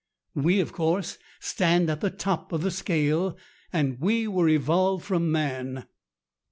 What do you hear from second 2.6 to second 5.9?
the scale, and we were evolved from man."